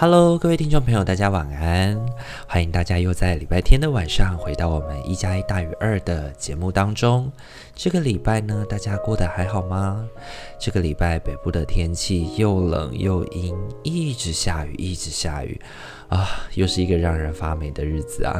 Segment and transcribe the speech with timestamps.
[0.00, 2.00] Hello，各位听众朋友，大家晚安！
[2.46, 7.32] 欢迎大家又在礼拜天的晚上回到我们一加一大于二的节目当中。
[7.74, 10.08] 这个礼拜呢，大家过得还好吗？
[10.56, 15.60] 这个礼拜北部的天气又冷又阴，一直下雨，一直下雨
[16.08, 18.34] 啊，又是一个让人发霉的日子啊。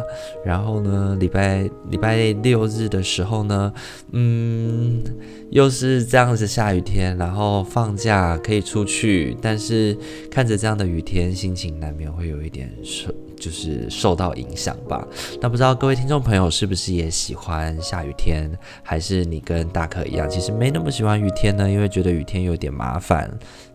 [0.44, 3.72] 然后呢，礼拜礼拜六日的时候呢，
[4.12, 5.04] 嗯，
[5.50, 9.96] 又是这样子下雨天，然后放假可以出去，但是
[10.30, 15.06] 看着这样的雨天，心情难免会有一点受，就是受到影响吧。
[15.40, 18.50] 那不知道各位听众朋友是不是也喜欢下雨天，
[18.82, 21.68] 还是你跟大可一样，其实没那么喜欢雨天呢？
[21.68, 23.30] 因为觉得雨天有点麻烦。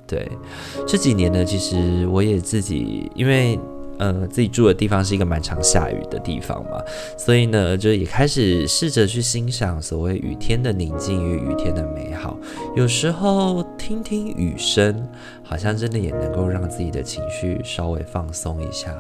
[0.08, 0.28] 对，
[0.88, 3.60] 这几年呢，其实我也自己因为。
[4.00, 6.82] 呃，自己住的地方是一个蛮常下雨的地方嘛，
[7.18, 12.38] 所以呢，就也开始试着去欣赏所谓雨天的宁静与雨天的美好。
[12.76, 15.08] 有时候听听雨声，
[15.44, 18.94] 好像真的也能够让自己的情绪稍微放松一下。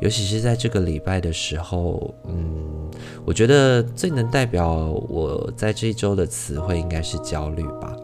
[0.00, 2.90] 尤其是在这个礼拜的时候，嗯，
[3.24, 4.74] 我觉得最能代表
[5.08, 7.96] 我在这一周的词汇应该是焦虑吧。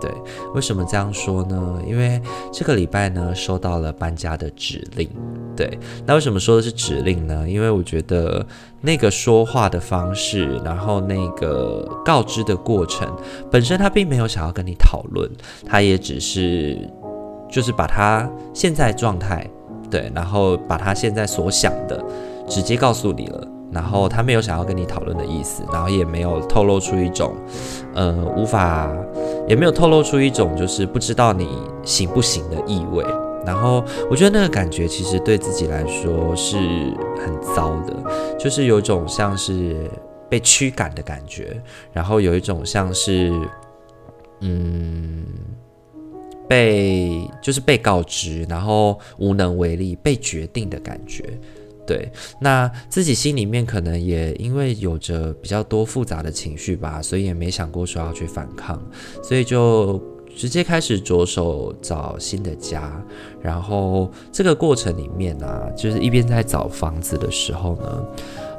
[0.00, 0.10] 对，
[0.54, 1.80] 为什么这样说呢？
[1.86, 2.20] 因为
[2.52, 5.08] 这个礼拜呢，收到了搬家的指令。
[5.56, 7.48] 对，那为什么说的是指令呢？
[7.48, 8.44] 因为我觉得
[8.80, 13.08] 那个说话的方式，然后那个告知的过程
[13.50, 15.28] 本身，他并没有想要跟你讨论，
[15.66, 16.78] 他也只是
[17.50, 19.44] 就是把他现在状态，
[19.90, 22.02] 对，然后把他现在所想的
[22.46, 23.48] 直接告诉你了。
[23.70, 27.34] 然后他没有想要跟你讨论的意思，然后也没有透露出一种，
[27.94, 28.90] 呃，无法，
[29.48, 31.48] 也没有透露出一种就是不知道你
[31.82, 33.04] 行不行的意味。
[33.46, 36.56] 然后我觉得那个感觉其实对自己来说是
[37.16, 39.88] 很糟的，就是有一种像是
[40.28, 41.58] 被驱赶的感觉，
[41.90, 43.32] 然后有一种像是，
[44.40, 45.24] 嗯，
[46.46, 51.24] 被就是被告知，然后无能为力，被决定的感觉。
[51.88, 58.78] 对，那自己心里面可能也因为有着比较多复杂的情绪吧，所以也没想过说要去反抗，
[59.22, 59.98] 所以就
[60.36, 63.02] 直接开始着手找新的家。
[63.40, 68.04] 然后这个过程里面呢，就是一边在找房子的时候呢，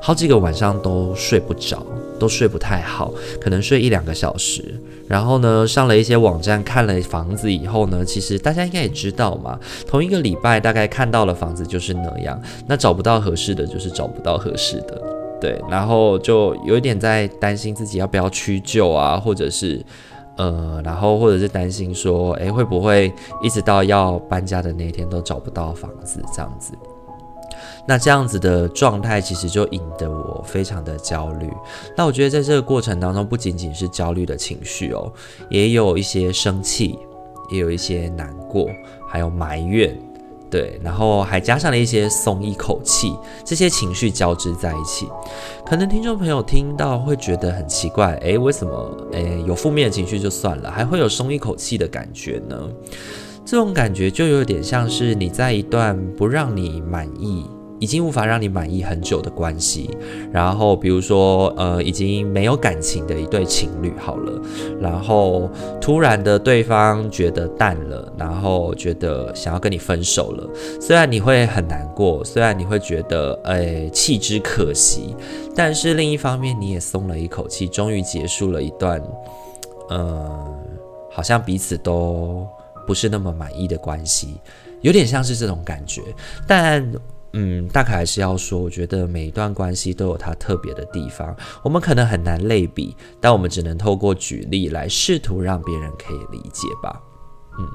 [0.02, 1.86] 好几个晚上都睡不着，
[2.20, 4.64] 都睡不太好，可能睡一两个小时。
[5.08, 15.02] 然后呢，上了一些网站看了房子以后呢，其实大家应该也知道嘛，同一个礼拜大概看到了房子就是那样，那找不到合适的就是找不到合适的，
[15.42, 19.84] 对，然后就有一点在担心自己要不要屈就啊，或者是
[20.38, 26.74] 呃，然后或者是担心说，诶，会不会一直到要搬家的那一天都找不到房子这样子。
[27.88, 31.52] 那这样子的状态，其实就引得我非常的焦虑。
[31.98, 35.12] 那我觉得在这个过程当中，不仅仅是焦虑的情绪哦，
[35.50, 37.00] 也有一些生气，
[37.52, 38.68] 也有一些难过，
[39.08, 39.98] 还有埋怨，
[40.52, 45.08] 对，然后还加上了一些松一口气，这些情绪交织在一起。
[45.66, 52.56] 可能听众朋友听到会觉得很奇怪，诶，为什么诶有负面的情绪就算了，还会有松一口气的感觉呢？
[53.46, 57.48] 这种感觉就有点像是你在一段不让你满意，
[57.80, 59.90] 已经无法让你满意很久的关系，
[60.32, 64.42] 然后比如说呃已经没有感情的一对情侣好了，
[64.80, 75.16] 然后突然的对方觉得淡了，然后觉得想要跟你分手了，虽然你会很难过，虽然你会觉得诶弃之可惜，
[75.56, 79.02] 但是另一方面你也松了一口气，终于结束了一段
[79.90, 80.46] 呃
[81.10, 82.46] 好像彼此都
[82.86, 84.36] 不是那么满意的关系，
[84.82, 86.02] 有点像是这种感觉，
[86.46, 86.92] 但。
[87.34, 97.00] 嗯，大概还是要说，我觉得每一段关系都有它特别的地方，我们可能很难类比，但我们只能透过举例来试图让别人可以理解吧。
[97.60, 97.68] 嗯，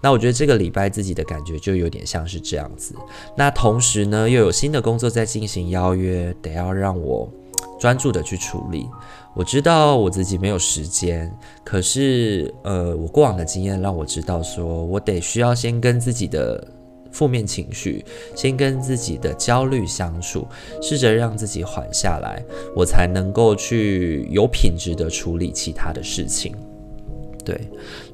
[0.00, 2.94] 那我觉得这个礼拜自己的感觉就有点像是这样子。
[3.36, 7.30] 那同时呢，又有新的工作在进行邀约，得要让我
[7.78, 8.88] 专注的去处理。
[9.34, 11.30] 我知道我自己没有时间，
[11.62, 16.66] 可是呃，我过往的经验让我知道，说我得需要先跟自己的。
[17.14, 20.46] 负面情绪，先跟自己的焦虑相处，
[20.82, 22.44] 试着让自己缓下来，
[22.74, 26.54] 我才能够去有品质的处理其他的事情。
[27.44, 27.60] 对，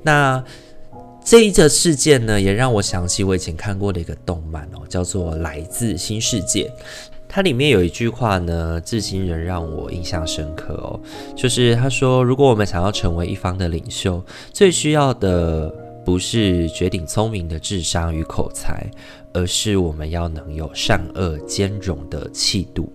[0.03, 0.45] 那
[1.25, 6.65] 这一则事件呢，也让我想起我以前看过的一个动漫哦，叫做《来自新世界》。
[7.33, 10.99] 它里面有一句话呢，至今仍让我印象深刻哦，
[11.37, 14.21] 就是他说，如果我们想要成为一方的领袖，
[14.53, 15.73] 最需要的
[16.05, 18.91] 不是绝顶聪明的智商与口才，
[19.33, 22.93] 而是我们要能有善恶兼容的气度。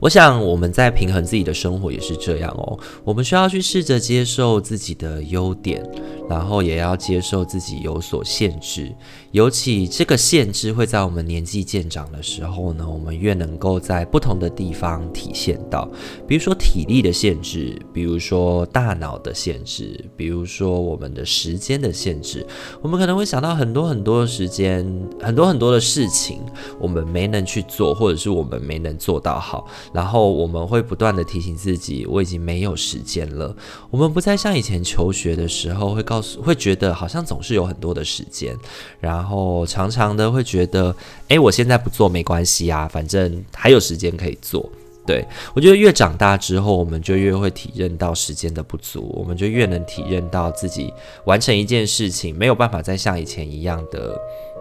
[0.00, 5.86] 我想我们在平衡自己的生活也是这样哦，我们需要去试着接受自己的优点，
[6.26, 8.90] 然后也要接受自己有所限制。
[9.32, 15.86] 尤其这个限制会在我们年纪渐长的时候呢，我们越能够在不同的地方体现到，
[16.26, 22.46] 比如说体力的限制，比如说大脑的限制，比如说我们的时间的限制。
[22.80, 24.84] 我们可能会想到很多很多的时间，
[25.20, 26.40] 很多很多的事情，
[26.80, 29.68] 我们没能去做，或者是我们没能做到好。
[29.92, 33.54] 然后我们会不断地提醒自己，我已经没有时间了。
[33.90, 38.56] 我们不再像以前求学的时候，会告诉，会觉得好像总是有很多的时间，
[39.00, 40.94] 然后常常的会觉得，
[41.28, 44.70] 诶，我现在不做没关系啊，反正还有时间可以做。
[45.06, 50.92] 对，我觉得越长大之后，我们就越会体认到时间的不足，我们就越能体认到自己
[51.24, 54.16] 完成一件事情没有办法再像以前一样的，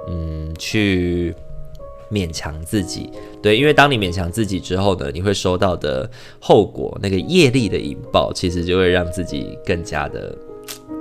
[0.09, 1.35] 嗯，去。
[2.11, 3.09] 勉强自己，
[3.41, 6.09] 对，因为当你勉强自己之后呢，你会收到的
[6.39, 10.35] 后果，那个业力的引爆，其实就会让自己更加的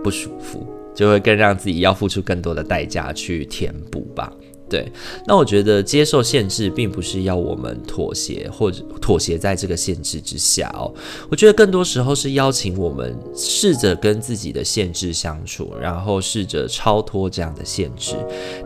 [0.05, 4.33] 不舒服，就会更让自己要付出更多的代价去填补吧。
[4.69, 4.91] 对，
[5.27, 10.93] 那我觉得接受限制，并不是要我们妥协或者妥协在这个限制之下哦。
[11.31, 18.15] 我觉得更多时候是邀请我们试着跟自己的限制相处，然后试着超脱这样的限制。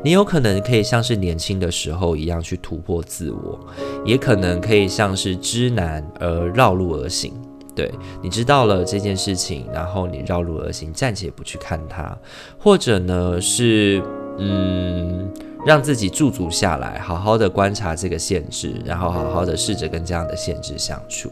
[0.02, 3.60] 你有可能可以像是年轻的时候一样去突破自我，
[4.04, 7.32] 也可能可以像是知难而绕路而行。
[7.76, 7.90] 对，
[8.20, 12.18] 你知道了这件事情，然后你绕路而行，暂且不去看它，
[12.58, 14.02] 或者呢是
[14.38, 15.30] 嗯。
[15.64, 21.30] 让自己驻足下来，好好的观察这个限制，然后好好的试着跟这样的限制相处。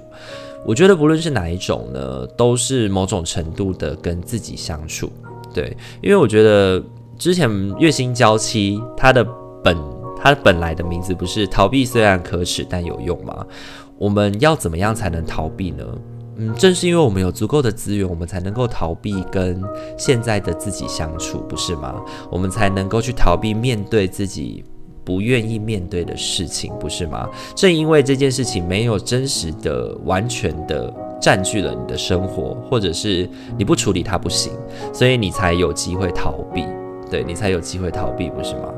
[0.65, 5.11] 我觉得不论是哪一种呢，都是某种程度的跟自己相处。
[5.53, 6.83] 对，因为我觉得
[7.19, 9.27] 之前月薪娇妻，它的
[9.65, 9.77] 本
[10.23, 13.45] 它本来的名字不是逃避虽然可耻但有用吗？
[13.99, 15.85] 我们要怎么样才能逃避呢？
[16.37, 19.63] 嗯，正是因为我们有足够的资源，我们才能够逃避跟
[19.99, 22.01] 现在的自己相处，不是吗？
[22.31, 24.65] 我们才能够去逃避面对自己
[25.05, 27.29] 不愿意面对的事情，不是吗？
[27.55, 33.29] 正因为这件事情没有真实的、完全的占据了你的生活，或者是
[33.59, 34.53] 你不处理它不行，
[34.95, 36.65] 所以你才有机会逃避，
[37.11, 38.73] 对，你才有机会逃避，不是吗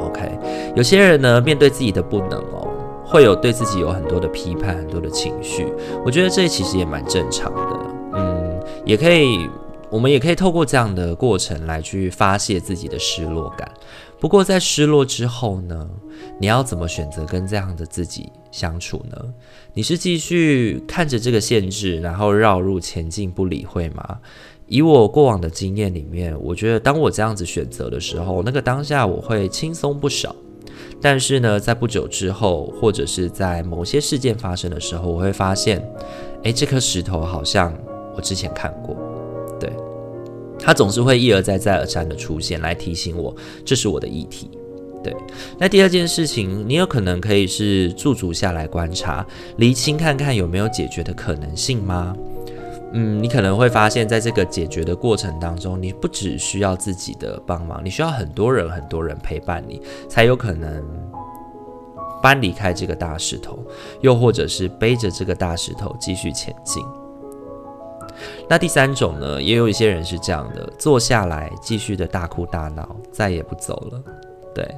[0.00, 0.28] ？OK，
[0.74, 2.61] 有些人呢，面对自己的不能哦。
[3.04, 5.66] 会有对自己有很多的批判，很多的情绪，
[6.04, 7.86] 我觉得这其实也蛮正常的。
[8.14, 9.48] 嗯，也可以，
[9.90, 13.70] 我们也可以透过这样的过程来去发泄自己的失落感。
[14.18, 15.88] 不过在失落之后呢，
[16.38, 19.16] 你要怎么选择跟这样的自己相处呢？
[19.74, 24.18] 你是继续看着这个限制，然后绕路前进不理会吗？
[24.68, 30.34] 以我过往的经验里面，我觉得当我这样子选择的时候，那个当下我会轻松不少。
[31.02, 35.84] 但是呢，在不久之后，或者是在某些事件发生的时候，我会发现，
[36.44, 37.76] 诶，这颗石头好像
[38.16, 38.96] 我之前看过，
[39.58, 39.68] 对，
[40.58, 43.34] 它总是会一而再、再而三的出现，来提醒我
[43.64, 44.48] 这是我的议题。
[45.02, 45.12] 对，
[45.58, 49.26] 那第二件事情，你有可能可以是驻足下来观察，
[49.56, 52.16] 厘清看看有没有解决的可能性吗？
[52.94, 59.80] 嗯，你可能会发现，在这个解决的过程当中，你不只需要自己的帮忙，你需要很多人、很多人陪伴你，
[60.10, 60.84] 才有可能
[62.22, 63.58] 搬离开这个大石头，
[64.02, 66.84] 又或者是背着这个大石头继续前进。
[68.46, 74.02] 那第三种呢，也有一些人是这样的，坐下来继续的大哭大闹，再也不走了。
[74.54, 74.68] 对，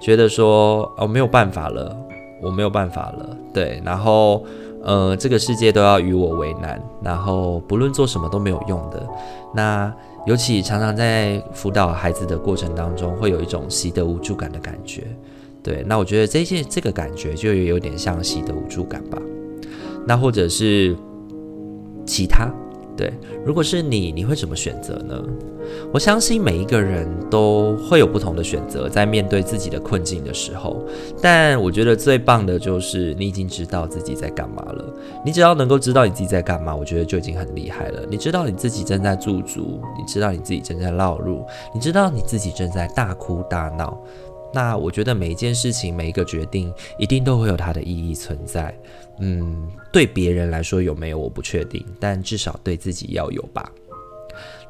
[0.00, 1.94] 觉得说哦，没有办法了，
[2.40, 3.36] 我没有办法了。
[3.52, 4.42] 对，然后。
[4.82, 9.06] 呃，这个世界都要与我为难，然后不论做什么都没有用的。
[9.54, 9.92] 那
[10.26, 15.06] 尤其常常在辅导孩子的过程当中，会有一种习得无助感的感觉。
[15.62, 19.18] 对，那我觉得这些这个感觉就有点像习得无助感吧。
[20.06, 20.96] 那或者是
[22.06, 22.48] 其他。
[22.98, 23.12] 对，
[23.46, 25.22] 如果是你，你会怎么选择呢？
[25.92, 30.84] 我相信每一个人都会有不同的选择，在面对自己的困境的时候。
[31.22, 34.84] 但我觉得最棒的就是你已经知道自己在干嘛了。
[35.24, 38.02] 你只要能够知道你自己在干嘛，我觉得就已经很厉害了。
[38.10, 43.96] 你知道你自己正在驻足，你知道你自己正在绕路，你知道你自己正在大哭大闹。
[44.52, 48.74] 那我觉得每一件事情，每一个决定，一定都会有它的意义存在。
[49.20, 53.70] 嗯，对别人来说有没有我不确定，但至少对自己要有吧。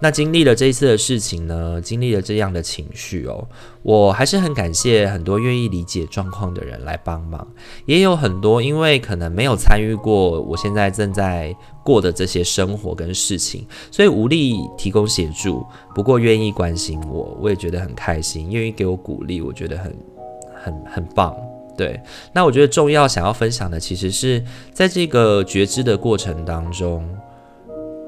[0.01, 3.47] 那经历了这一次的事情呢，经历了这样的情绪哦，
[3.83, 7.47] 我还是很感谢很多愿意理解状况的人来帮忙，
[7.85, 15.67] 也有很多因为可能没有参与过我现在正在过的这些生活跟事情，所以无力提供协助。
[15.95, 19.99] 不过愿意关心我，我也觉得很开心，愿意给我鼓励，我觉得很
[20.63, 21.37] 很很棒。
[21.79, 21.99] 对，
[22.35, 24.45] 那我觉得重要想要分享的，其实是
[24.75, 27.09] 在这个觉知的过程当中，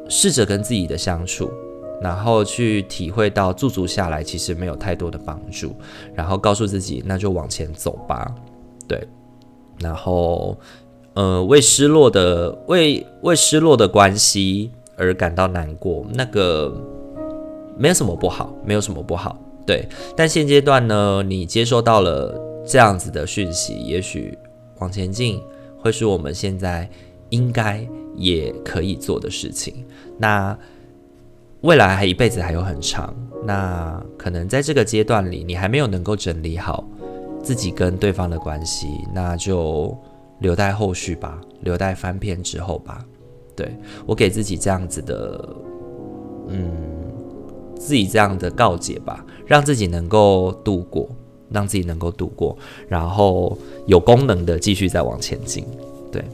[0.08, 1.50] 试着跟自己的相处。
[2.02, 5.76] 然后去体会到驻足下来其实没有太多的帮助，
[6.14, 8.34] 然后告诉自己那就往前走吧，
[8.88, 9.06] 对，
[9.80, 10.58] 然后
[11.12, 16.74] 呃为失落的为为失落的关系而感到难过，那个
[17.76, 19.86] 没有什么不好，没有什么不好，对，
[20.16, 22.34] 但现阶段呢，你接收到了
[22.70, 24.38] 这样子的讯息，也许
[24.78, 25.42] 往前进
[25.78, 26.88] 会是我们现在
[27.30, 29.84] 应该也可以做的事情，
[30.16, 30.56] 那。
[31.62, 36.88] 未来还一辈子还有很长，那可能在这个阶段里，你还没有能够整理好
[37.42, 39.94] 自己跟对方的关系，那就
[40.38, 43.04] 留待后续吧，留待翻篇之后吧。
[43.54, 45.54] 对，我给自己这样子的，
[46.48, 46.72] 嗯，
[47.76, 51.10] 自己这样的告诫吧，让自己能够度过，
[51.50, 52.56] 让自己能够度过，
[52.88, 55.64] 然后有功能的继续再往前进。
[56.10, 56.24] 对。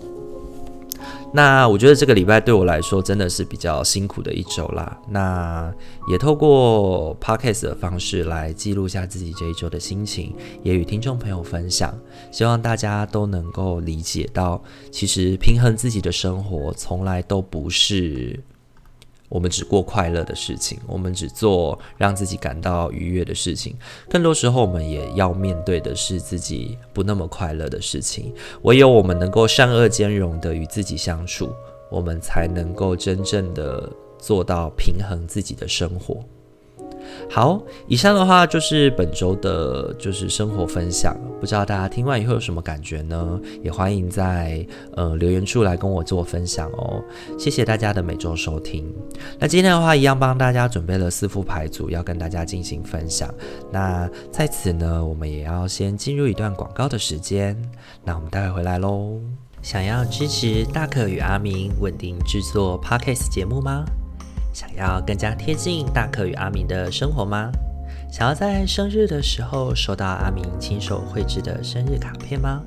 [1.33, 4.97] 那我觉得这个礼拜对我来说真的是比较辛苦的一周啦。
[5.11, 5.71] 那
[6.09, 10.33] 也透过 podcast 的方式来记录下自己这一周的心情，
[10.63, 11.93] 也与听众朋友分享。
[12.31, 18.41] 希望大家都能够理解到，其实平衡自己的生活从来都不是。
[19.28, 23.75] 我们只过快乐的事情，我们只做让自己感到愉悦的事情。
[24.09, 28.33] 更多时候，我们也要面对的是自己不那么快乐的事情。
[28.62, 31.50] 唯有我们能够善恶兼容的与自己相处，
[31.90, 36.25] 我们才能够真正的做到平衡自己的生活。
[37.29, 41.17] 好，以上的话就是本周的，就是生活分享。
[41.41, 43.41] 不知道大家听完以后有什么感觉呢？
[43.63, 47.03] 也欢迎在呃留言处来跟我做分享哦。
[47.39, 48.91] 谢谢大家的每周收听。
[49.39, 53.33] 那今天的话，一样帮大家准备了四副牌组，要跟大家进行分享。
[53.71, 57.61] 那在此呢，我们也要先进入一段广告的时间。
[58.05, 59.21] 那我们待会回来喽。
[59.63, 63.85] 想要支持大可与阿明稳定制作 Podcast 节目吗？
[64.57, 67.53] 想要更加贴近大可与阿明的生活吗？
[68.11, 72.63] 想要在生日的时候收到阿明亲手绘制的生日卡片吗？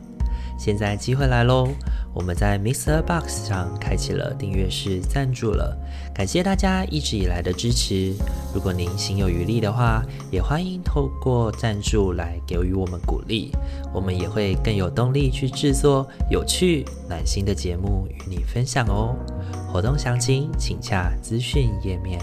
[0.55, 1.67] 现在机会来喽！
[2.13, 3.01] 我们在 Mr.
[3.01, 5.75] Box 上开启了订阅式赞助了，
[6.13, 8.13] 感谢大家一直以来的支持。
[8.53, 13.51] 如果您心有余力的话，也欢迎透过赞助来给予我们鼓励，
[13.91, 19.15] 我们也会更有动力去制作有趣暖心的节目与你分享哦。
[19.71, 22.19] 活动详情请洽资讯页面。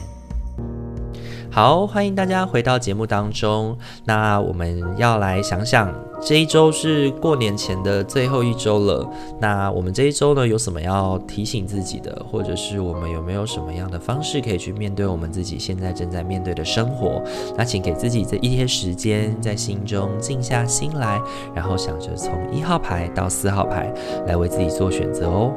[1.51, 3.79] 好，欢迎大家回到节目当中。
[4.05, 9.09] 那我们要来想想，这一周是过年前的最后一周了。
[9.41, 17.23] 那我们这一周呢，有什么要提醒自己的，或者是我们有没有什么样的方式可以去面对我们自己现在正在面对的生活？
[17.57, 21.19] 那请给自己这一天时间，在心中静下心来，
[21.55, 23.91] 然后想着从一号牌到四号牌
[24.27, 25.55] 来为自己做选择哦。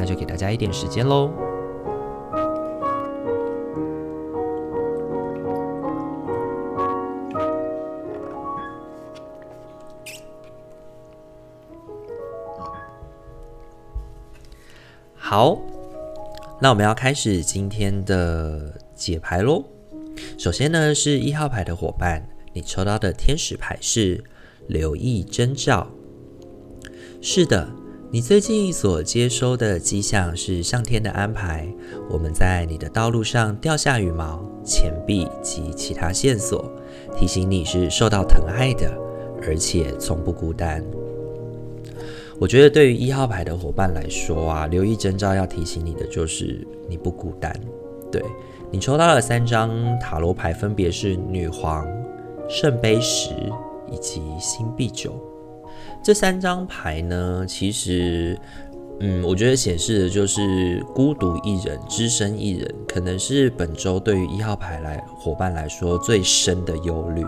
[0.00, 1.30] 那就给大家一点时间喽。
[15.18, 15.60] 好，
[16.62, 19.62] 那我们要开始今天的解牌喽。
[20.38, 24.24] 首先呢，是一号牌的伙伴，你抽到的天使牌是
[24.66, 25.86] 留意征兆。
[27.20, 27.68] 是的，
[28.12, 31.64] 你最近所接收的迹象是上天的安排。
[32.08, 36.72] 我们在你的道路上掉下羽毛、钱币及其他线索，
[37.16, 38.92] 提醒你是受到疼爱的，
[39.46, 40.84] 而且从不孤单。
[42.40, 47.54] 我觉得对于一号牌的伙伴来说啊，留意征兆要提醒你的就是你不孤单。
[48.10, 48.20] 对，
[48.72, 51.86] 你抽到了三张塔罗牌，分别是女皇、
[52.48, 53.30] 圣杯十
[53.88, 55.14] 以及星币九。
[56.02, 58.38] 这三张牌呢，其实，
[59.00, 67.24] 嗯，我觉得显示的就是孤独一人、只身一人，可能是本周对于一号牌来伙伴来说最深的忧虑，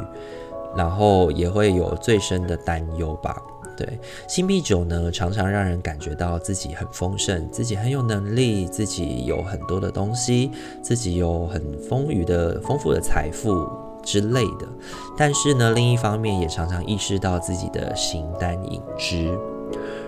[0.77, 3.37] 然后也会有最深的担忧吧。
[3.77, 3.99] 对，
[4.29, 10.51] 星币九呢，常常让人感觉到自己很丰盛，自己很有能力，自己有很多的东西，
[10.83, 13.67] 自己有很丰裕的、丰富的财富
[14.03, 14.69] 之类的。
[15.17, 19.37] 但是呢，另一方面也常常意识到自己的形单影只。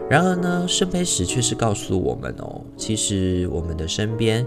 [0.08, 4.46] 然而呢，圣杯十却是告诉我们哦，其实我们的身边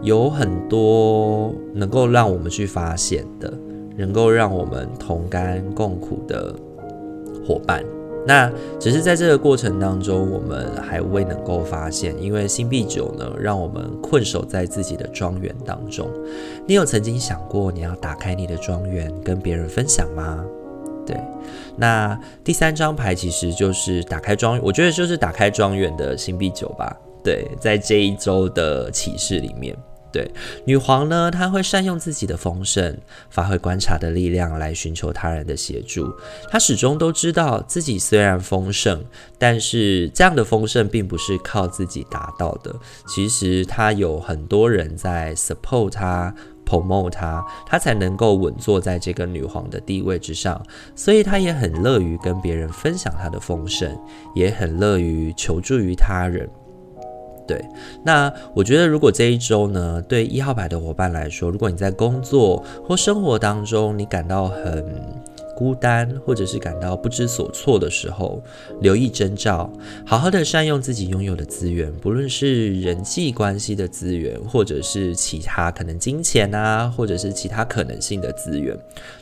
[0.00, 3.52] 有很多能够让我们去发现的，
[3.96, 6.54] 能够让我们同甘共苦的
[7.46, 7.84] 伙伴。
[8.26, 8.50] 那
[8.80, 16.08] 只是在这个过程当中，我们还未能够发现，因为星币九呢，让我们困守在自己的庄园当中。
[16.66, 20.44] 你有曾经想过，你要打开你的庄园，跟别人分享吗？
[21.06, 21.20] 对，
[21.76, 26.96] 那第三张牌其实就是打开庄，我觉得就是打开庄园的星币九吧。
[27.22, 29.76] 对，在这一周的启示里面。
[30.14, 30.30] 对，
[30.64, 32.96] 女皇呢，她会善用自己的丰盛，
[33.30, 36.08] 发挥观察的力量来寻求他人的协助。
[36.48, 39.04] 她始终都知道自己虽然丰盛，
[39.38, 42.72] 但是这样的丰盛并不是靠自己达到的。
[43.08, 46.32] 其实她有很多人在 support 她、
[46.64, 50.64] promote 她，她才能够稳坐在这个女皇的地位之上。
[50.94, 53.92] 所以她也很乐于跟别人分享她的丰盛，
[54.36, 56.48] 也很乐于求助于他人。
[57.46, 57.62] 对，
[58.02, 64.84] 那我觉得如果这一周呢，对一号牌的伙伴来说，如果你在工作或生活当中，你感到很
[65.54, 68.42] 孤单，或者是感到不知所措的时候，
[68.80, 69.72] 留意征兆，
[70.04, 78.76] 好好的善用自己拥有的资源，不论是人际关系的资源，或者是其他可能金钱啊，或者是其他可能性的资源，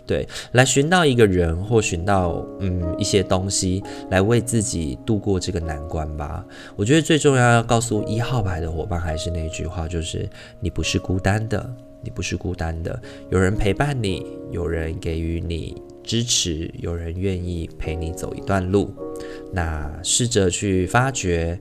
[0.07, 6.45] 对，来寻到一个人或寻到嗯一些东西，来为自己度过这个难关吧。
[6.77, 10.29] 我觉得最重要要告诉一号牌的伙伴还是那句话，就是
[10.61, 15.81] 你不是孤单的，你不是孤单的，有人陪伴你，有人给予你。
[16.03, 18.93] 支持，有人愿意陪你走一段路，
[19.53, 21.59] 那试着去发掘，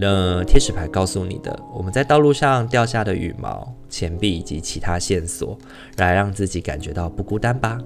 [0.00, 5.56] 呃，天使牌告诉你的，我们在道路上掉下的羽毛、钱币以及其他线索，
[5.96, 7.78] 来让自己感觉到不孤单吧。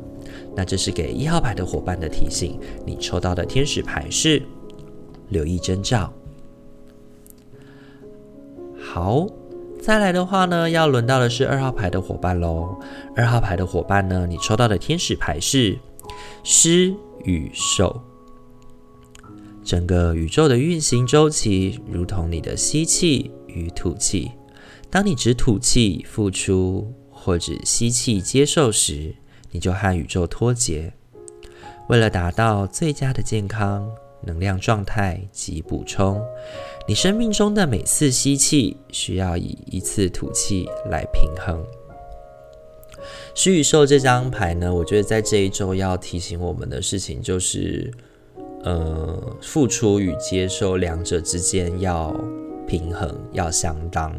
[0.56, 4.42] 那这是给一号牌的伙伴的提醒，你抽到的天使牌是
[5.28, 6.12] 留意征兆。
[8.80, 9.26] 好。
[9.82, 12.78] 再来的话呢，要轮到的是二号牌的伙伴喽。
[13.16, 15.76] 二号牌的伙伴呢，你抽到的天使牌是
[16.44, 16.94] 狮
[17.24, 18.00] 与兽。
[19.64, 24.30] 整个宇宙的运行周期如同你的吸气与吐气。
[24.90, 29.14] 当你只吐气付出，或者吸气接受时，
[29.50, 30.92] 你就和宇宙脱节。
[31.88, 33.88] 为了达到最佳的健康
[34.22, 36.22] 能量状态及补充。
[36.90, 41.64] 你生命中的每次吸气，需要以一次吐气来平衡。
[43.32, 47.92] 施与受这张牌呢，我觉得在这一周要提醒我们的事情就是，
[48.64, 52.12] 呃，付出与接受两者之间要
[52.66, 54.12] 平衡，要相当。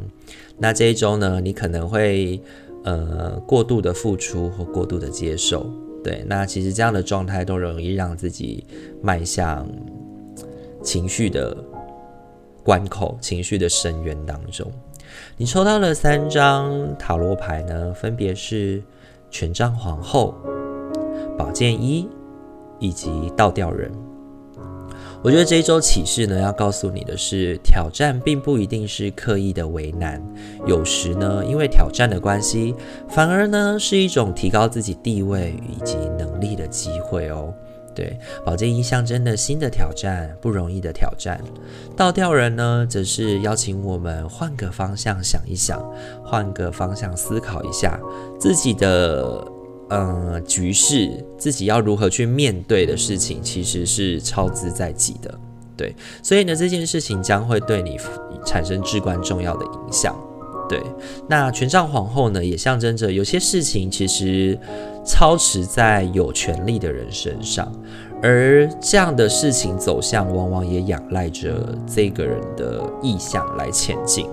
[0.57, 2.41] 那这一周呢，你可能会
[2.85, 5.69] 呃过度的付出或过度的接受，
[6.01, 8.65] 对，那其实这样的状态都容易让自己
[9.01, 9.69] 迈向
[10.81, 11.65] 情绪的。
[12.63, 14.71] 关口情绪的深渊当中，
[15.37, 18.81] 你抽到了三张塔罗牌呢，分别是
[19.29, 20.35] 权杖皇后、
[21.37, 22.07] 宝剑一
[22.79, 23.91] 以及倒吊人。
[25.23, 30.19] 我觉得这一周启示呢，要告诉你的是，挑战并不一定是刻意的为难，
[30.65, 32.73] 有时呢，因为挑战的关系，
[33.07, 37.53] 反而呢是一种提高自己地位以及能力的机会哦。
[38.01, 41.39] 对，宝剑一象征的新的挑战，不容易的挑战。
[41.95, 45.79] 倒吊人呢，则是邀请我们换个方向想一想，
[46.25, 47.99] 换个方向思考一下
[48.39, 49.47] 自己的
[49.89, 55.39] 呃局势，自己要如何去面对的事情，其实是超之在己的。
[55.77, 57.99] 对，所以呢，这件事情将会对你
[58.43, 60.15] 产生至关重要的影响。
[60.71, 60.81] 对，
[61.27, 64.57] 那权杖皇后呢，也象征着有些事情其实
[65.03, 67.69] 操持在有权力的人身上，
[68.23, 74.25] 而这样的事情走向往往也仰赖着这个人的意向来前进。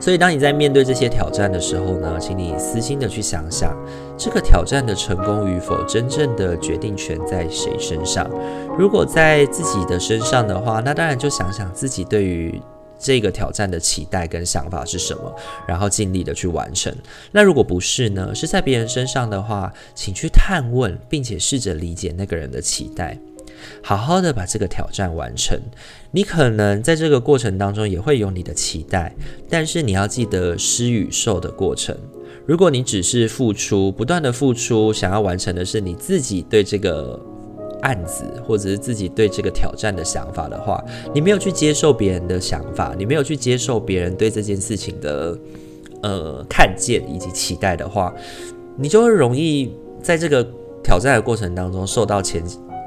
[0.00, 3.72] 所以，当你在面对这些挑战的时候呢，请你私心的去想想，
[4.18, 8.28] 这个挑战的成功与否，真正的决定权在谁身上？
[8.76, 12.60] 如果在自己的身上的话，那当然就想想自己对于。
[13.02, 15.34] 这个挑战的期待跟想法是什么？
[15.66, 16.94] 然后尽力的去完成。
[17.32, 18.32] 那如果不是呢？
[18.34, 23.18] 是在别人身上的话，请去探问，并且试着理解那个人的期待，
[23.82, 25.58] 好好的把这个挑战完成。
[26.12, 29.12] 你可能在这个过程当中也会有你的期待，
[29.50, 31.96] 但是你要记得施与受的过程。
[32.46, 37.20] 如果你只是付出，不断的付出，想要完成的是你自己对这个。
[37.82, 40.82] 案子，或者是自己对这个挑战的想法的话，
[41.14, 45.38] 你没有去接受别人的想法，你没有去接受别人对这件事情的
[46.02, 48.12] 呃看见以及期待的话，
[48.76, 50.42] 你就会容易在这个
[50.82, 52.42] 挑战的过程当中受到前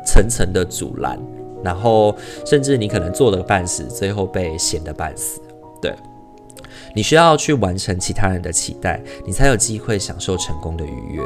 [0.06, 1.20] 层层的阻拦，
[1.64, 5.40] 然后甚至你可能做了半死，最后被闲得半死。
[5.82, 5.94] 对，
[6.96, 11.24] 你需要去完成其他人的期待，你才有机会享受成功的愉悦。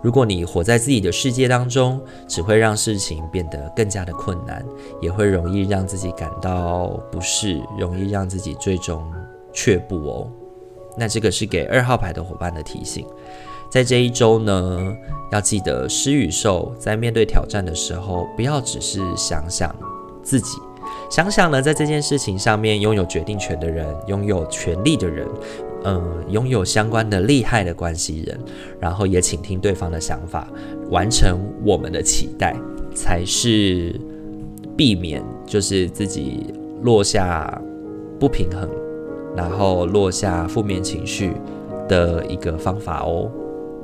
[0.00, 4.64] 如果你活在自己的世界当中，只会让事情变得更加的困难，
[5.00, 9.04] 也会容易让自己感到不适，容易让自己最终
[9.52, 10.30] 却步哦。
[10.96, 13.06] 那这个是给二号牌的伙伴的提醒，
[13.70, 14.94] 在这一周呢，
[15.32, 19.74] 要记得施与受，在面对挑战的时候，不要只是想想
[20.22, 20.58] 自己。
[21.10, 25.26] 想想呢，在这件事情上面拥有决定权的人，拥有权力的人，
[25.88, 28.38] 嗯、拥有相关的利害的关系人，
[28.78, 30.46] 然后也倾听对方的想法，
[30.90, 32.54] 完成我们的期待，
[32.94, 33.98] 才是
[34.76, 37.58] 避免就是自己落下
[38.20, 38.68] 不平衡，
[39.34, 41.32] 然后落下负面情绪
[41.88, 43.30] 的一个方法哦。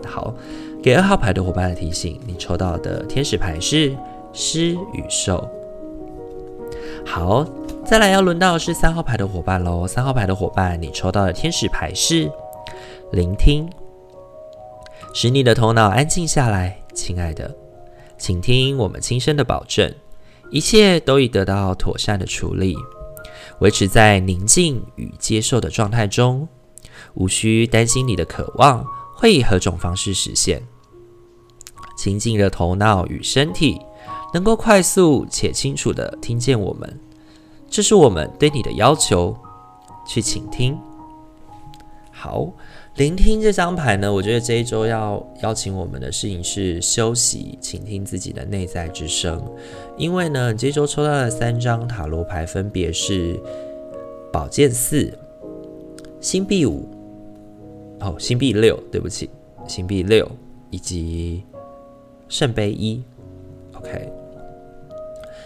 [0.05, 0.35] 好，
[0.83, 3.97] 给二号牌的伙伴的提醒，你抽到的天使牌是
[4.35, 5.49] 狮与兽。
[7.07, 7.47] 好，
[7.85, 9.87] 再来要轮到是三号牌的伙伴喽。
[9.87, 12.31] 三号牌的伙伴，你抽到的天使牌是
[13.13, 13.69] 聆听，
[15.13, 17.55] 使你的头脑安静下来，亲爱的，
[18.17, 19.95] 请听我们轻声的保证，
[20.51, 22.75] 一切都已得到妥善的处理。
[23.61, 26.49] 维持在宁静与接受的状态中，
[27.13, 30.63] 无需担心你的渴望会以何种方式实现。
[31.99, 33.79] 清静的头脑与身体。
[34.35, 37.01] 能够快速且清楚地听见我们，
[37.75, 39.37] 这是我们对你的要求。
[40.07, 40.79] 去倾听。
[42.11, 42.53] 好，
[42.97, 49.43] 聆听这张牌呢，我觉得这一周要邀请我们的事情是休息，倾听自己的内在之声。
[49.97, 53.41] 因为呢，这周抽到的三张塔罗牌分别是
[54.31, 55.11] 宝剑四、
[56.21, 56.87] 星币五，
[58.01, 59.31] 哦，星币六，对不起，
[59.67, 60.31] 星币六
[60.69, 61.43] 以及
[62.29, 63.03] 圣杯一。
[63.73, 64.24] OK。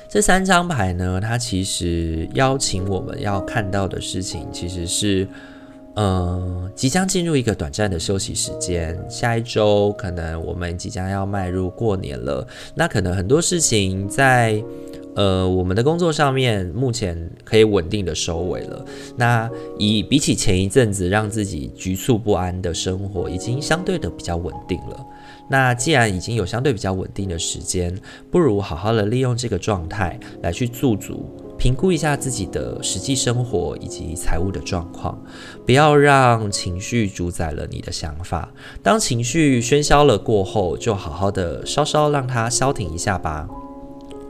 [0.09, 5.29] 这三张牌呢，它其实邀请我们要看到的事情，其实是，
[5.95, 8.99] 呃，即将进入一个短暂的休息时间。
[9.11, 14.63] 下一周可能我们即将要迈入过年了，那可能很多事情在，
[15.15, 18.83] 呃，我们的工作上面目前可以稳定的收尾了。
[19.15, 25.07] 那以比起前一阵子让自己局促不安的生活，已经相对的比较稳定了。
[25.49, 27.99] 那既然已经有相对比较稳定的时间，
[28.31, 31.25] 不如好好的利用这个状态来去驻足，
[31.59, 35.19] 评估一下自己的实际生活以及财务的状况，
[35.65, 38.49] 不要让情绪主宰了你的想法。
[38.83, 43.49] 当情绪喧嚣了过后，就好好的稍稍让它消停一下吧。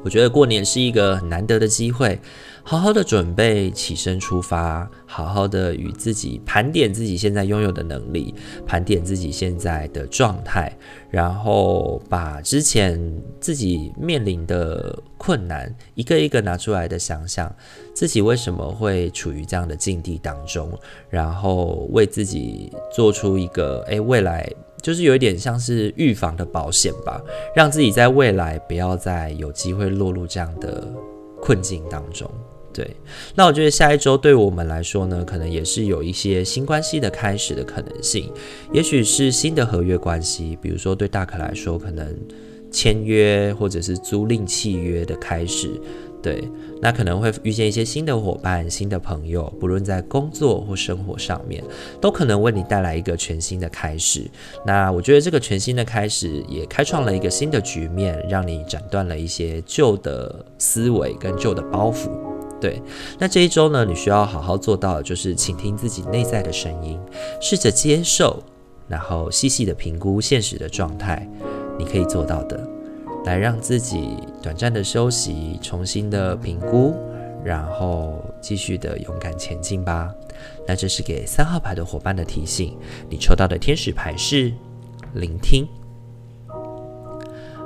[0.04, 2.20] 我觉得过年是一个很难得的机会。
[2.62, 8.34] 好好的准备，起身出发，好好的与自己盘点自己现在拥有的能力，
[8.66, 10.70] 盘点自己现在的状态，
[11.10, 13.00] 然后把之前
[13.40, 17.50] 自己面临的困难一个一个拿出来的想想，
[17.94, 20.70] 自己为什么会处于这样的境地当中，
[21.08, 24.46] 然后为自己做出一个诶，未来
[24.82, 27.18] 就是有一点像是预防的保险吧，
[27.56, 30.86] 让自己在未来不要再有机会落入这样的
[31.40, 32.30] 困境当中。
[32.78, 32.88] 对，
[33.34, 38.30] 那我觉得下一周对我们来说呢，可能也是有一些新关系的开始的可能性，
[38.72, 42.16] 也许是新的合约关系，比如说对大可来说，可能
[42.70, 45.68] 签约或者是租赁契约的开始。
[46.20, 46.42] 对，
[46.80, 51.62] 那可能会遇见一些新的伙伴、新的朋友，不论在工作或生活上面，
[52.00, 54.24] 都可能为你带来一个全新的开始。
[54.64, 62.27] 那我觉得这个全新的开始也开创了一个新的局面，让你斩断了一些旧的思维跟旧的包袱。
[62.60, 62.82] 对，
[63.18, 66.98] 那这一周呢，你需要好好做到的就是倾听自己内在的声音，
[67.40, 68.42] 试着接受，
[68.88, 71.28] 然后细细的评估现实的状态，
[71.78, 72.68] 你可以做到的，
[73.24, 76.96] 来让自己短暂的休息，重新的评估，
[77.44, 80.12] 然后继续的勇敢前进吧。
[80.66, 82.76] 那这是给三号牌的伙伴的提醒，
[83.08, 84.52] 你抽到的天使牌是
[85.14, 85.64] 聆听。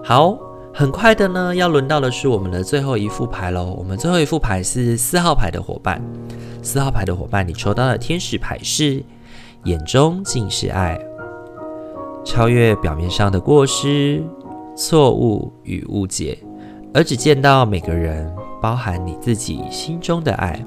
[0.04, 0.51] 好。
[0.74, 3.74] 很快的呢，要轮到的是我们的最后一副牌喽。
[3.78, 6.02] 我们最后一副牌是四号牌的伙伴，
[6.62, 9.04] 四号牌的伙伴，你抽到的天使牌是
[9.64, 10.98] 眼中尽是爱，
[12.24, 14.24] 超越表面上的过失、
[14.74, 16.38] 错误与误解，
[16.94, 20.58] 而只见到每个人，包含你自己心中的爱。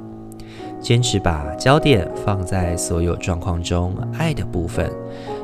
[0.79, 4.87] 坚持把焦点放在所有状况中爱的部分，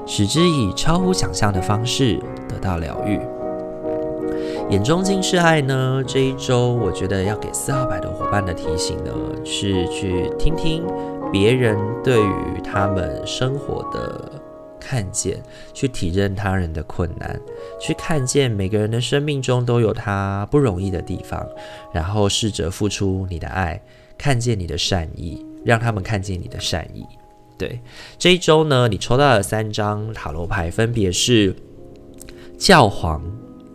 [0.06, 3.20] 使之以超乎想象的方式得到疗愈。
[4.72, 6.02] 眼中尽是爱呢？
[6.08, 9.12] 这一周我觉得要给四号牌的伙伴的提醒呢，
[9.44, 10.82] 是去听听
[11.30, 14.32] 别人对于他们生活的
[14.80, 17.38] 看见，去体认他人的困难，
[17.82, 21.46] 去看见每个人的生命中都有他不容易的地方，
[21.94, 23.82] 然后试着付出你的爱，
[24.18, 27.06] 看见你的善意，让他们看见你的善意。
[27.58, 27.78] 对，
[28.18, 31.54] 这一周呢，你抽到的三张塔罗牌分别是
[32.58, 33.22] 教皇、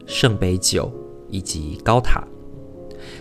[0.07, 0.90] 圣杯九
[1.29, 2.23] 以及高塔。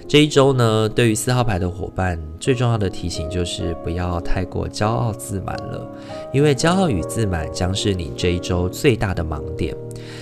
[0.07, 5.87] 这一周呢，对于四号牌的伙伴，最重要的提醒就是不要太过骄傲自满了，
[6.31, 9.75] 因为骄傲与自满将是你这一周最大的盲点。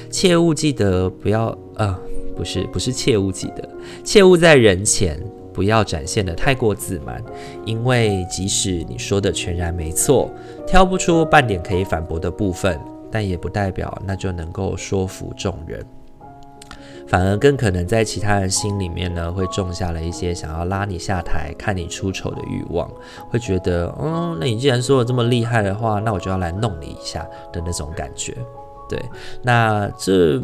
[0.10, 1.98] 切勿记得不要，呃，
[2.36, 3.70] 不是，不是切勿记得，
[4.04, 5.22] 切勿在人前
[5.54, 7.22] 不要展现的太过自满，
[7.66, 10.32] 因为即使你说的全然没错，
[10.66, 12.80] 挑不出半点可以反驳的部分，
[13.12, 15.86] 但也不代表那就能够说服众人。
[17.08, 22.90] 反而更可能在其他人心里面呢，会种下了一些想要拉你下台、看你出丑的欲望，
[23.30, 28.36] 会觉得，嗯，那你既然说的这么厉害的话，那我就要来弄你一下的那种感觉。
[28.90, 29.00] 对，
[29.42, 30.42] 那这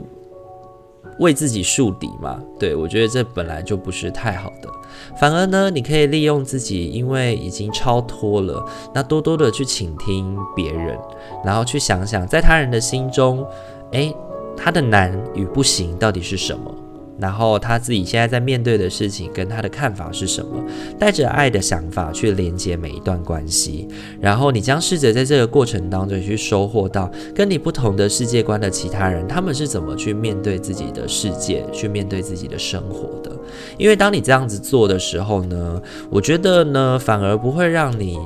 [1.20, 2.40] 为自己树敌嘛？
[2.60, 4.70] 对，我觉得这本来就不是太好的。
[5.18, 10.98] 反而呢，你可以利用自己，因为已经超脱了，那多多的去倾听别人，
[11.44, 13.46] 然后去想想，在他人的心中，
[13.92, 14.16] 诶。
[14.62, 16.76] 他的难与不行到底是什么？
[17.18, 20.64] 然后他自己现在在面对的事情跟他的看法是什么？
[20.98, 23.88] 带着爱的想法去连接每一段关系，
[24.22, 33.32] 然后你将试着在这个过程当中去收获到跟你不同的世界观的其他人，他们是怎么去面对自己的世界，去面对自己的生活的。
[33.78, 38.18] 因为当你这样子做的时候呢，我觉得呢，反而不会让你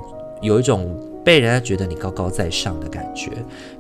[0.41, 0.95] 有一种。
[1.23, 3.31] 被人家觉得你高高在上的感觉，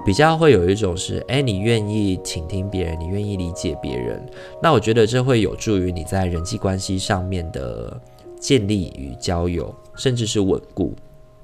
[0.05, 4.25] 比较会有一种是，诶，你愿意倾听别人，你愿意理解别人，
[4.61, 7.99] 那我觉得这会有助于你在人际关系上面的
[8.39, 10.95] 建立与交友，甚至是稳固，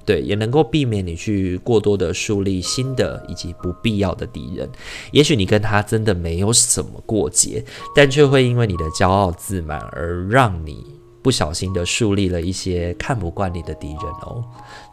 [0.06, 4.68] 对，也能够避免你去过多的树立新的以及不必要的敌人。
[5.10, 7.62] 也许你跟他真的没有什么过节，
[7.94, 10.99] 但却会因为你的骄傲自满而让你。
[11.22, 14.44] 不小心的树立了一些看不惯你的敌人哦，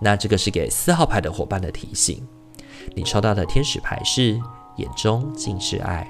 [0.02, 2.26] 那这个是给四号牌的伙伴的提醒。
[2.96, 4.40] 你抽到的天使牌是
[4.78, 6.10] 眼中尽是爱。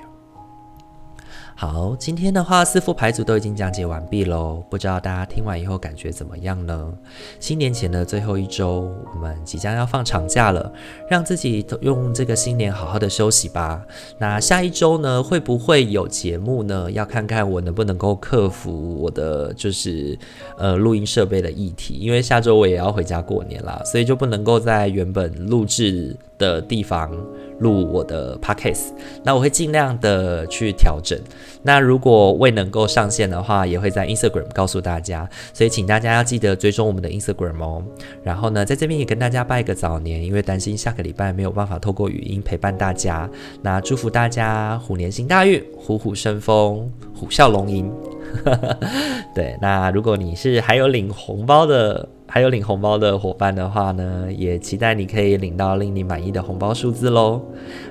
[1.60, 4.64] 好，今天的话，四副牌组都已经讲解完毕喽。
[4.70, 6.94] 不知道大家听完以后感觉怎么样呢？
[7.40, 10.72] 新年前的最后一周，我们即将要放长假了，
[11.10, 13.84] 让自己用这个新年好好的休息吧。
[14.20, 16.92] 那下一周呢，会不会有节目呢？
[16.92, 20.16] 要看看我能不能够克服我的就是
[20.60, 27.12] 呃录音设备的议题，因为下周我也要回家过年啦，所以就不能够在原本录制的地方
[27.60, 31.20] 录我的 podcast，那我会尽量的去调整。
[31.64, 37.84] 那如果未能够上线的话，也会在 Instagram 告诉大家，所以请大家要记得追踪我们的 Instagram 哦。
[38.24, 43.30] 然后呢，在这边也跟大家拜个早年，因为担心下个礼拜没有办法透过语音陪伴大家。
[43.62, 47.92] 那祝福大家虎年行大运，虎虎生风，虎啸龙吟。
[49.34, 52.10] 对，那如果你是还有领红包的。
[52.30, 57.42] 还有领红包的伙伴的话呢，也期待你可以领到令你满意的红包数字喽。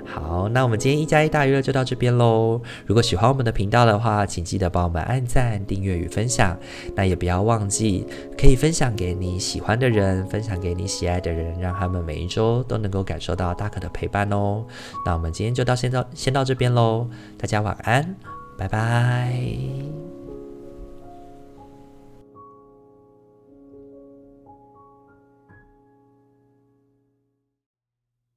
[0.05, 2.61] 好，那我们今天一加一大于二就到这边喽。
[2.85, 6.55] 如果喜欢我们的频道的话，请记得帮我们按赞、订阅与分享。
[6.95, 14.63] 那也不要忘记可以分享给你喜欢的人，分享给你喜爱的人，让他们每一周都能够感受到大可的陪伴哦。
[15.07, 18.15] 那我们今天就到先到先到这边喽，大家晚安，
[18.59, 19.33] 拜拜。